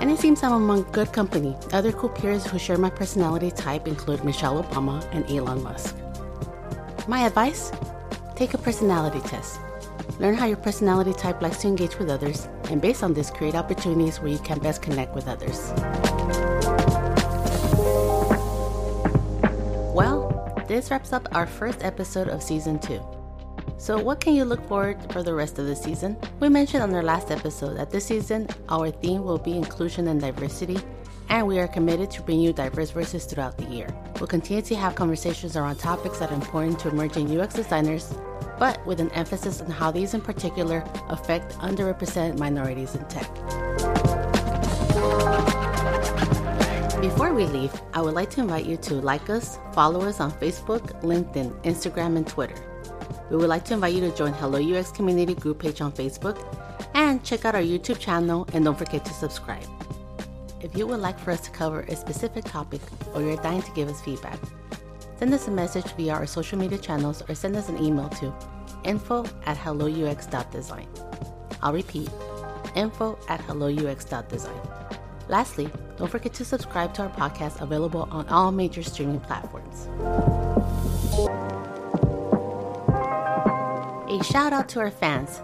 [0.00, 1.56] And it seems I'm among good company.
[1.72, 5.96] Other cool peers who share my personality type include Michelle Obama and Elon Musk.
[7.08, 7.72] My advice?
[8.36, 9.60] Take a personality test.
[10.18, 13.54] Learn how your personality type likes to engage with others, and based on this, create
[13.54, 15.72] opportunities where you can best connect with others.
[19.94, 23.00] Well, this wraps up our first episode of season two.
[23.84, 26.16] So, what can you look forward for the rest of the season?
[26.40, 30.18] We mentioned on our last episode that this season our theme will be inclusion and
[30.18, 30.78] diversity,
[31.28, 33.94] and we are committed to bring you diverse voices throughout the year.
[34.18, 38.14] We'll continue to have conversations around topics that are important to emerging UX designers,
[38.58, 43.30] but with an emphasis on how these in particular affect underrepresented minorities in tech.
[47.02, 50.32] Before we leave, I would like to invite you to like us, follow us on
[50.32, 52.73] Facebook, LinkedIn, Instagram, and Twitter.
[53.34, 56.38] We would like to invite you to join Hello UX Community group page on Facebook
[56.94, 59.66] and check out our YouTube channel and don't forget to subscribe.
[60.60, 62.80] If you would like for us to cover a specific topic
[63.12, 64.38] or you're dying to give us feedback,
[65.18, 68.32] send us a message via our social media channels or send us an email to
[68.84, 70.86] info at helloux.design.
[71.60, 72.10] I'll repeat,
[72.76, 74.60] info at helloux.design.
[75.26, 79.88] Lastly, don't forget to subscribe to our podcast available on all major streaming platforms.
[84.14, 85.40] A shout out to our fans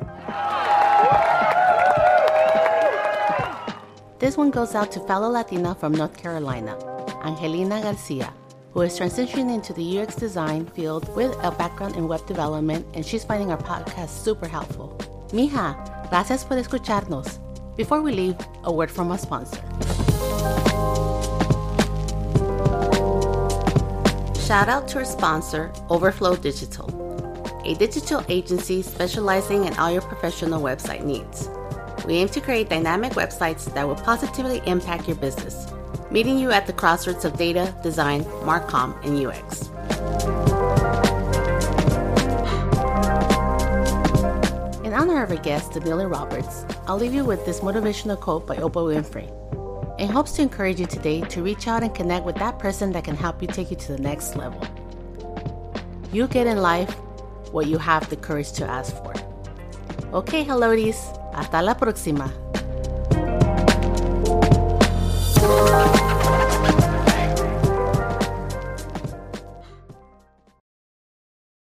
[4.21, 6.79] This one goes out to fellow Latina from North Carolina,
[7.25, 8.33] Angelina Garcia,
[8.73, 13.05] who is transitioning into the UX design field with a background in web development, and
[13.05, 14.97] she's finding our podcast super helpful.
[15.33, 15.75] Mija,
[16.09, 17.39] gracias por escucharnos.
[17.77, 19.62] Before we leave, a word from our sponsor.
[24.47, 27.00] Shout out to our sponsor, Overflow Digital,
[27.71, 31.49] a digital agency specializing in all your professional website needs.
[32.05, 35.68] We aim to create dynamic websites that will positively impact your business,
[36.11, 39.68] meeting you at the crossroads of data, design, marcom, and UX.
[44.85, 48.57] In honor of our guest, Amelia Roberts, I'll leave you with this motivational quote by
[48.57, 49.31] Oprah Winfrey.
[50.01, 53.05] It hopes to encourage you today to reach out and connect with that person that
[53.05, 54.61] can help you take you to the next level.
[56.12, 56.97] You get in life
[57.53, 59.15] what you have the courage to ask for.
[60.13, 60.97] Okay, helloties.
[61.33, 62.33] Hasta la próxima.